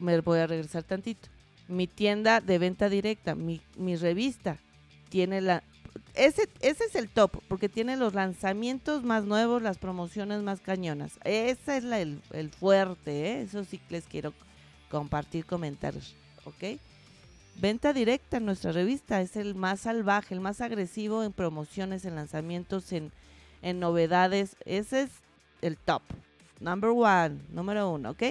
Me 0.00 0.20
voy 0.20 0.40
a 0.40 0.48
regresar 0.48 0.82
tantito. 0.82 1.28
Mi 1.68 1.86
tienda 1.86 2.40
de 2.40 2.58
venta 2.58 2.88
directa, 2.88 3.36
mi, 3.36 3.60
revista, 3.96 4.58
tiene 5.08 5.40
la... 5.40 5.62
Ese, 6.14 6.48
ese 6.60 6.84
es 6.84 6.96
el 6.96 7.08
top, 7.08 7.40
porque 7.46 7.68
tiene 7.68 7.96
los 7.96 8.14
lanzamientos 8.14 9.04
más 9.04 9.24
nuevos, 9.24 9.62
las 9.62 9.78
promociones 9.78 10.42
más 10.42 10.60
cañonas. 10.60 11.12
Ese 11.22 11.76
es 11.76 11.84
el, 11.84 12.20
el, 12.32 12.50
fuerte, 12.50 13.30
¿eh? 13.30 13.42
eso 13.42 13.64
sí 13.64 13.80
les 13.88 14.04
quiero 14.06 14.34
compartir 14.90 15.46
comentarios, 15.46 16.16
¿ok? 16.44 16.80
Venta 17.60 17.92
directa 17.92 18.40
nuestra 18.40 18.72
revista 18.72 19.20
es 19.20 19.36
el 19.36 19.54
más 19.54 19.80
salvaje, 19.80 20.34
el 20.34 20.40
más 20.40 20.60
agresivo 20.60 21.22
en 21.22 21.32
promociones, 21.32 22.04
en 22.04 22.16
lanzamientos, 22.16 22.92
en, 22.92 23.12
en 23.62 23.80
novedades. 23.80 24.56
Ese 24.64 25.02
es 25.02 25.10
el 25.62 25.78
top. 25.78 26.02
Number 26.60 26.90
one, 26.90 27.40
número 27.50 27.90
uno, 27.90 28.10
¿ok? 28.10 28.22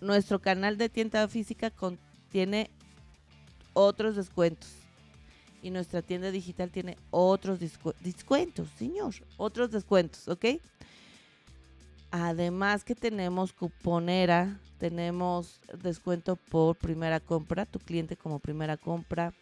Nuestro 0.00 0.40
canal 0.40 0.76
de 0.76 0.88
tienda 0.88 1.26
física 1.28 1.70
contiene 1.70 2.70
otros 3.72 4.16
descuentos. 4.16 4.68
Y 5.62 5.70
nuestra 5.70 6.02
tienda 6.02 6.30
digital 6.30 6.70
tiene 6.70 6.96
otros 7.10 7.58
descuentos, 8.00 8.68
señor. 8.78 9.14
Otros 9.36 9.70
descuentos, 9.70 10.28
¿ok? 10.28 10.44
Además 12.10 12.84
que 12.84 12.94
tenemos 12.94 13.52
cuponera, 13.52 14.60
tenemos 14.78 15.60
descuento 15.82 16.36
por 16.36 16.76
primera 16.76 17.20
compra, 17.20 17.66
tu 17.66 17.78
cliente 17.78 18.16
como 18.16 18.38
primera 18.38 18.76
compra. 18.76 19.32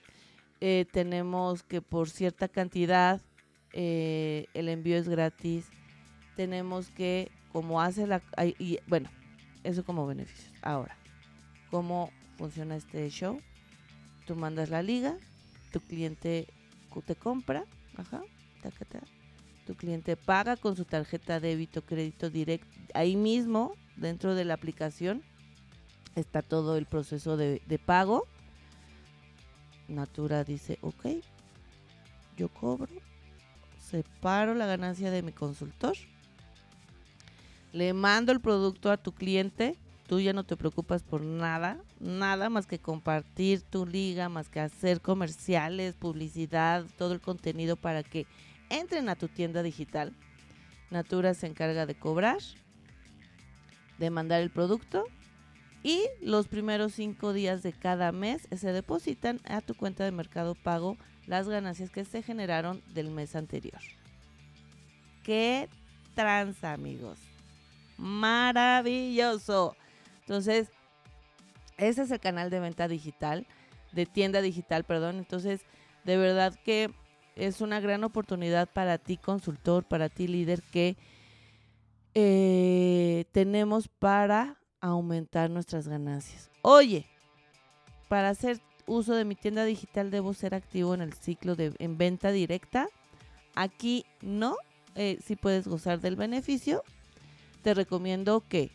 Eh, 0.61 0.87
tenemos 0.93 1.63
que 1.63 1.83
por 1.83 2.09
cierta 2.09 2.49
cantidad 2.49 3.21
eh, 3.75 4.47
el 4.55 4.69
envío 4.69 4.97
es 4.97 5.09
gratis. 5.09 5.67
Tenemos 6.37 6.91
que, 6.91 7.31
como 7.53 7.83
hace 7.83 8.07
la... 8.07 8.23
Y, 8.59 8.79
bueno, 8.87 9.11
eso 9.65 9.85
como 9.85 10.07
beneficios. 10.07 10.53
Ahora, 10.63 10.97
¿cómo 11.71 12.11
funciona 12.39 12.77
este 12.77 13.11
show? 13.11 13.41
Tú 14.27 14.37
mandas 14.37 14.71
la 14.71 14.83
liga, 14.83 15.19
tu 15.71 15.81
cliente 15.81 16.47
te 17.03 17.17
compra, 17.17 17.65
ajá, 17.97 18.23
taca, 18.63 18.87
tu 19.67 19.75
cliente 19.75 20.17
paga 20.17 20.57
con 20.57 20.77
su 20.77 20.85
tarjeta 20.85 21.41
débito, 21.41 21.83
crédito 21.83 22.31
directo. 22.31 22.69
Ahí 22.95 23.17
mismo, 23.17 23.75
dentro 23.97 24.35
de 24.35 24.45
la 24.45 24.55
aplicación, 24.55 25.23
está 26.15 26.43
todo 26.43 26.77
el 26.77 26.87
proceso 26.87 27.37
de, 27.37 27.61
pago. 27.85 28.27
Natura 29.89 30.45
dice, 30.45 30.79
ok, 30.81 31.07
yo 32.37 32.49
cobro, 32.49 32.93
separo 33.95 34.55
la 34.55 34.67
ganancia 34.67 35.13
de 35.13 35.23
mi 35.23 35.31
consultor, 35.31 35.97
le 37.73 37.93
mando 37.93 38.33
el 38.33 38.41
producto 38.41 38.91
a 38.91 38.97
tu 38.97 39.13
cliente, 39.13 39.77
tú 40.09 40.19
ya 40.19 40.33
no 40.33 40.43
te 40.43 40.57
preocupas 40.57 41.05
por 41.05 41.21
nada, 41.21 41.79
nada 42.01 42.51
más 42.51 42.67
que 42.67 42.81
compartir 42.81 43.63
tu 43.63 43.87
liga, 43.87 44.29
más 44.29 44.49
que 44.49 44.59
hacer 44.59 45.01
comerciales, 45.01 45.95
publicidad, 45.95 46.85
todo 46.99 47.13
el 47.13 47.21
contenido 47.21 47.77
para 47.77 48.03
que 48.03 48.27
entren 48.69 49.09
a 49.09 49.15
tu 49.15 49.29
tienda 49.29 49.63
digital. 49.63 50.13
Natura 50.91 51.35
se 51.35 51.47
encarga 51.47 51.87
de 51.87 51.95
cobrar, 51.95 52.39
de 53.99 54.11
mandar 54.11 54.43
el 54.43 54.51
producto 54.51 55.05
y 55.85 56.09
los 56.23 56.49
primeros 56.49 56.95
cinco 56.95 57.35
días 57.35 57.63
de 57.63 57.75
cada 57.75 58.11
mes 58.11 58.49
se 58.51 58.73
depositan 58.73 59.39
a 59.45 59.61
tu 59.61 59.75
cuenta 59.75 60.03
de 60.03 60.13
mercado 60.13 60.55
pago 60.55 60.97
las 61.27 61.47
ganancias 61.47 61.91
que 61.91 62.07
se 62.07 62.23
generaron 62.23 62.83
del 62.95 63.11
mes 63.11 63.37
anterior. 63.37 63.81
¡Qué 65.23 65.69
tranza, 66.15 66.73
amigos! 66.73 67.19
Maravilloso. 67.99 69.77
Entonces, 70.21 70.71
ese 71.77 72.03
es 72.03 72.11
el 72.11 72.19
canal 72.19 72.49
de 72.49 72.61
venta 72.61 72.89
digital, 72.89 73.47
de 73.93 74.07
tienda 74.07 74.41
digital, 74.41 74.85
perdón. 74.85 75.19
Entonces, 75.19 75.61
de 76.05 76.17
verdad 76.17 76.59
que 76.65 76.91
es 77.37 77.61
una 77.61 77.81
gran 77.81 78.05
oportunidad 78.05 78.71
para 78.71 78.97
ti, 78.97 79.19
consultor, 79.19 79.85
para 79.85 80.09
ti, 80.09 80.29
líder, 80.29 80.63
que 80.63 80.97
eh, 82.15 83.27
tenemos 83.33 83.89
para 83.89 84.57
aumentar 84.91 85.51
nuestras 85.51 85.89
ganancias. 85.89 86.51
Oye, 86.63 87.07
para 88.09 88.29
hacer 88.29 88.61
uso 88.87 89.15
de 89.15 89.25
mi 89.25 89.35
tienda 89.35 89.65
digital 89.65 90.11
debo 90.11 90.35
ser 90.35 90.55
activo 90.55 90.95
en 90.95 91.01
el 91.01 91.15
ciclo 91.15 91.57
de 91.57 91.73
en 91.79 91.97
venta 91.97 92.31
directa. 92.33 92.89
Aquí 93.55 94.05
no, 94.21 94.57
eh, 94.95 95.19
si 95.25 95.37
puedes 95.37 95.67
gozar 95.67 96.01
del 96.01 96.17
beneficio, 96.17 96.83
te 97.63 97.73
recomiendo 97.73 98.45
que 98.47 98.71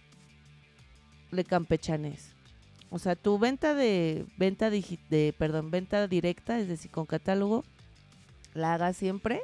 le 1.32 1.44
campechanes. 1.44 2.32
O 2.89 2.98
sea, 2.98 3.16
tu 3.16 3.38
venta 3.38 3.75
de 3.75 4.25
venta 4.38 4.72
de, 4.72 5.36
perdón, 5.38 5.70
venta 5.70 6.08
directa, 6.08 6.60
es 6.60 6.68
decir, 6.68 6.89
con 6.89 7.06
catálogo, 7.06 7.63
la 8.56 8.74
hagas 8.74 8.98
siempre 8.98 9.42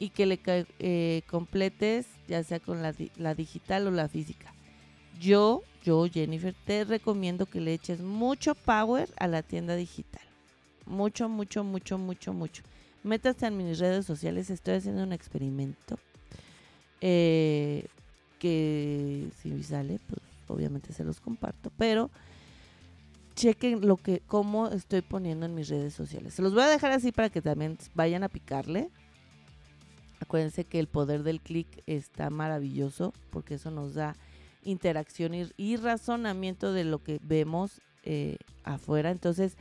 y 0.00 0.10
que 0.10 0.26
le 0.26 0.40
eh, 0.80 1.22
completes 1.30 2.06
ya 2.26 2.42
sea 2.42 2.58
con 2.58 2.82
la, 2.82 2.92
la 3.16 3.36
digital 3.36 3.86
o 3.86 3.92
la 3.92 4.08
física. 4.08 4.52
Yo, 5.18 5.62
yo, 5.84 6.06
Jennifer, 6.06 6.54
te 6.64 6.84
recomiendo 6.84 7.46
que 7.46 7.60
le 7.60 7.74
eches 7.74 8.00
mucho 8.00 8.54
power 8.54 9.08
a 9.18 9.26
la 9.26 9.42
tienda 9.42 9.74
digital. 9.74 10.22
Mucho, 10.86 11.28
mucho, 11.28 11.64
mucho, 11.64 11.98
mucho, 11.98 12.32
mucho. 12.32 12.62
Métase 13.02 13.46
en 13.46 13.56
mis 13.56 13.78
redes 13.78 14.06
sociales, 14.06 14.50
estoy 14.50 14.74
haciendo 14.74 15.02
un 15.02 15.12
experimento. 15.12 15.98
Eh, 17.00 17.86
que 18.38 19.28
si 19.42 19.62
sale, 19.62 20.00
pues 20.08 20.20
obviamente 20.46 20.92
se 20.92 21.04
los 21.04 21.20
comparto, 21.20 21.70
pero 21.76 22.10
chequen 23.34 23.86
lo 23.86 23.96
que, 23.96 24.20
cómo 24.26 24.68
estoy 24.68 25.02
poniendo 25.02 25.46
en 25.46 25.54
mis 25.54 25.68
redes 25.68 25.94
sociales. 25.94 26.34
Se 26.34 26.42
los 26.42 26.54
voy 26.54 26.62
a 26.62 26.68
dejar 26.68 26.92
así 26.92 27.12
para 27.12 27.30
que 27.30 27.42
también 27.42 27.78
vayan 27.94 28.24
a 28.24 28.28
picarle. 28.28 28.90
Acuérdense 30.20 30.64
que 30.64 30.80
el 30.80 30.88
poder 30.88 31.22
del 31.22 31.40
clic 31.40 31.68
está 31.86 32.30
maravilloso 32.30 33.12
porque 33.30 33.54
eso 33.54 33.70
nos 33.70 33.94
da 33.94 34.16
interacción 34.70 35.32
y, 35.34 35.76
razonamiento 35.76 36.72
de 36.72 36.84
lo 36.84 37.02
que 37.02 37.18
vemos 37.22 37.80
eh, 38.02 38.36
afuera. 38.64 39.10
Entonces, 39.10 39.56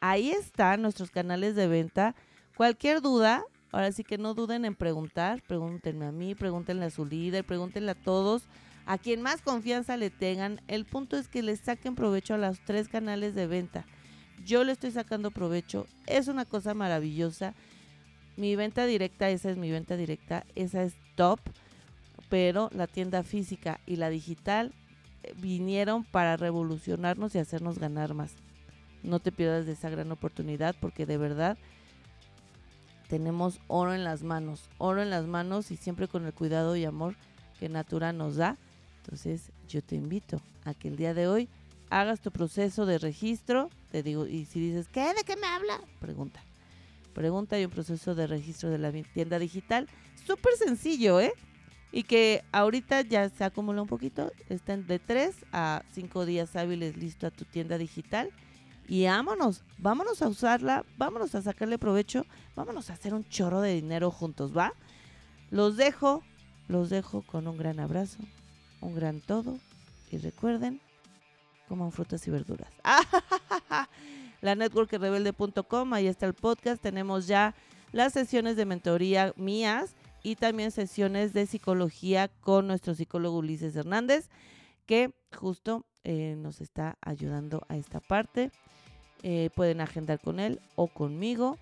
ahí 0.00 0.30
están 0.30 0.82
nuestros 0.82 1.10
canales 1.10 1.54
de 1.54 1.68
venta. 1.68 2.14
Cualquier 2.56 3.00
duda, 3.00 3.44
ahora 3.72 3.92
sí 3.92 4.04
que 4.04 4.18
no 4.18 4.34
duden 4.34 4.64
en 4.64 4.74
preguntar. 4.74 5.42
Pregúntenme 5.46 6.06
a 6.06 6.12
mí, 6.12 6.34
pregúntenle 6.34 6.86
a 6.86 6.90
su 6.90 7.04
líder, 7.04 7.44
pregúntenle 7.44 7.92
a 7.92 8.02
todos 8.02 8.48
a 8.88 8.96
quien 8.96 9.20
más 9.20 9.42
confianza 9.42 9.98
le 9.98 10.08
tengan. 10.08 10.62
El 10.66 10.86
punto 10.86 11.18
es 11.18 11.28
que 11.28 11.42
les 11.42 11.60
saquen 11.60 11.94
provecho 11.94 12.34
a 12.34 12.38
los 12.38 12.58
tres 12.64 12.88
canales 12.88 13.34
de 13.34 13.46
venta. 13.46 13.84
Yo 14.46 14.64
le 14.64 14.72
estoy 14.72 14.90
sacando 14.92 15.30
provecho. 15.30 15.86
Es 16.06 16.26
una 16.26 16.46
cosa 16.46 16.72
maravillosa. 16.72 17.54
Mi 18.38 18.56
venta 18.56 18.86
directa, 18.86 19.28
esa 19.28 19.50
es 19.50 19.58
mi 19.58 19.70
venta 19.70 19.96
directa, 19.96 20.46
esa 20.54 20.82
es 20.84 20.94
top. 21.16 21.38
Pero 22.28 22.70
la 22.72 22.86
tienda 22.86 23.22
física 23.22 23.80
y 23.86 23.96
la 23.96 24.10
digital 24.10 24.72
eh, 25.22 25.34
vinieron 25.36 26.04
para 26.04 26.36
revolucionarnos 26.36 27.34
y 27.34 27.38
hacernos 27.38 27.78
ganar 27.78 28.14
más. 28.14 28.32
No 29.02 29.20
te 29.20 29.32
pierdas 29.32 29.66
de 29.66 29.72
esa 29.72 29.90
gran 29.90 30.10
oportunidad 30.12 30.74
porque 30.80 31.06
de 31.06 31.18
verdad 31.18 31.56
tenemos 33.08 33.60
oro 33.68 33.94
en 33.94 34.04
las 34.04 34.22
manos. 34.22 34.68
Oro 34.78 35.02
en 35.02 35.10
las 35.10 35.26
manos 35.26 35.70
y 35.70 35.76
siempre 35.76 36.08
con 36.08 36.26
el 36.26 36.34
cuidado 36.34 36.76
y 36.76 36.84
amor 36.84 37.16
que 37.58 37.68
Natura 37.68 38.12
nos 38.12 38.36
da 38.36 38.56
entonces 39.08 39.52
yo 39.66 39.80
te 39.82 39.96
invito 39.96 40.38
a 40.66 40.74
que 40.74 40.88
el 40.88 40.96
día 40.96 41.14
de 41.14 41.28
hoy 41.28 41.48
hagas 41.88 42.20
tu 42.20 42.30
proceso 42.30 42.84
de 42.84 42.98
registro. 42.98 43.70
Te 43.90 44.02
digo, 44.02 44.26
y 44.26 44.44
si 44.44 44.60
dices, 44.60 44.86
¿qué? 44.92 45.14
¿De 45.14 45.24
qué 45.24 45.34
me 45.36 45.46
habla? 45.46 45.80
Pregunta. 45.98 46.42
Pregunta 47.14 47.58
y 47.58 47.64
un 47.64 47.70
proceso 47.70 48.14
de 48.14 48.26
registro 48.26 48.68
de 48.68 48.76
la 48.76 48.92
tienda 48.92 49.38
digital. 49.38 49.88
Súper 50.26 50.52
sencillo, 50.56 51.20
¿eh? 51.20 51.32
Y 51.90 52.02
que 52.02 52.44
ahorita 52.52 53.00
ya 53.02 53.28
se 53.28 53.44
acumula 53.44 53.82
un 53.82 53.88
poquito. 53.88 54.32
Están 54.48 54.86
de 54.86 54.98
3 54.98 55.34
a 55.52 55.82
5 55.92 56.26
días 56.26 56.54
hábiles 56.56 56.96
listo 56.96 57.26
a 57.26 57.30
tu 57.30 57.44
tienda 57.44 57.78
digital. 57.78 58.30
Y 58.88 59.04
vámonos, 59.04 59.62
vámonos 59.76 60.22
a 60.22 60.28
usarla, 60.28 60.84
vámonos 60.96 61.34
a 61.34 61.42
sacarle 61.42 61.78
provecho, 61.78 62.24
vámonos 62.56 62.88
a 62.88 62.94
hacer 62.94 63.12
un 63.12 63.22
chorro 63.28 63.60
de 63.60 63.74
dinero 63.74 64.10
juntos, 64.10 64.56
¿va? 64.56 64.72
Los 65.50 65.76
dejo, 65.76 66.22
los 66.68 66.88
dejo 66.88 67.20
con 67.20 67.48
un 67.48 67.58
gran 67.58 67.80
abrazo, 67.80 68.18
un 68.80 68.94
gran 68.94 69.20
todo 69.20 69.58
y 70.10 70.16
recuerden, 70.16 70.80
coman 71.68 71.92
frutas 71.92 72.26
y 72.26 72.30
verduras. 72.30 72.70
La 74.40 74.54
networkrebelde.com, 74.54 75.92
ahí 75.92 76.06
está 76.06 76.24
el 76.26 76.34
podcast, 76.34 76.80
tenemos 76.80 77.26
ya 77.26 77.54
las 77.92 78.12
sesiones 78.12 78.56
de 78.56 78.64
mentoría 78.64 79.32
mías 79.36 79.96
y 80.28 80.36
también 80.36 80.70
sesiones 80.72 81.32
de 81.32 81.46
psicología 81.46 82.28
con 82.28 82.66
nuestro 82.66 82.94
psicólogo 82.94 83.38
Ulises 83.38 83.74
Hernández, 83.74 84.28
que 84.84 85.14
justo 85.34 85.86
eh, 86.04 86.34
nos 86.36 86.60
está 86.60 86.98
ayudando 87.00 87.64
a 87.68 87.78
esta 87.78 88.00
parte. 88.00 88.50
Eh, 89.22 89.48
pueden 89.54 89.80
agendar 89.80 90.20
con 90.20 90.38
él 90.38 90.60
o 90.76 90.86
conmigo. 90.86 91.56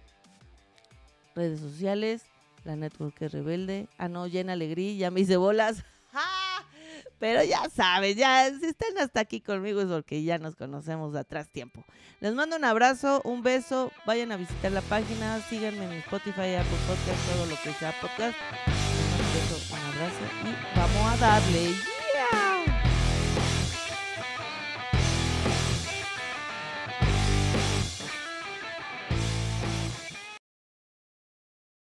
Redes 1.37 1.61
sociales, 1.61 2.25
la 2.65 2.75
Network 2.75 3.21
Rebelde. 3.21 3.89
Ah, 3.99 4.09
no, 4.09 4.27
llena 4.27 4.55
alegría, 4.55 4.93
ya 4.95 5.11
me 5.13 5.21
hice 5.21 5.37
bolas. 5.37 5.85
Pero 7.19 7.43
ya 7.43 7.69
sabes, 7.71 8.17
ya 8.17 8.51
si 8.59 8.67
están 8.67 8.99
hasta 8.99 9.21
aquí 9.21 9.41
conmigo 9.41 9.81
es 9.81 9.87
porque 9.87 10.23
ya 10.23 10.39
nos 10.39 10.55
conocemos 10.55 11.13
de 11.13 11.21
atrás 11.21 11.49
tiempo. 11.49 11.85
Les 12.21 12.35
mando 12.35 12.57
un 12.57 12.65
abrazo, 12.65 13.21
un 13.25 13.43
beso, 13.43 13.91
vayan 14.05 14.33
a 14.33 14.37
visitar 14.37 14.73
la 14.73 14.83
página, 14.83 15.41
síganme 15.49 15.85
en 15.85 15.93
Spotify, 15.93 16.55
Apple 16.55 16.79
Podcast, 16.87 17.33
todo 17.33 17.47
lo 17.47 17.57
que 17.63 17.73
sea 17.73 17.95
podcast. 18.01 18.37
Un 18.67 19.35
beso, 19.35 19.75
un 19.75 19.81
abrazo 19.81 20.23
y 20.45 20.79
vamos 20.79 21.13
a 21.13 21.17
darle. 21.17 21.71
¡Yeah! 21.71 22.76